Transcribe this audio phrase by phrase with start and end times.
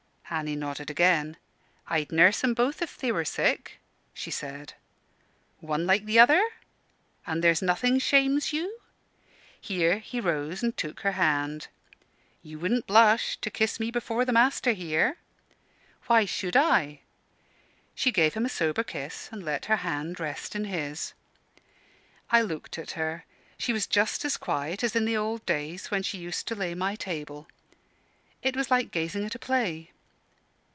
[0.33, 1.35] Annie nodded again.
[1.87, 3.79] "I'd nurse 'em both if they were sick,"
[4.13, 4.75] she said.
[5.59, 6.41] "One like the other?"
[7.27, 8.79] "And there's nothing shames you?"
[9.59, 11.67] Here he rose and took her hand.
[12.41, 15.17] "You wouldn't blush to kiss me before master here?"
[16.07, 17.01] "Why should I?"
[17.93, 21.11] She gave him a sober kiss, and let her hand rest in his.
[22.29, 23.25] I looked at her.
[23.57, 26.73] She was just as quiet as in the old days when she used to lay
[26.73, 27.49] my table.
[28.41, 29.89] It was like gazing at a play.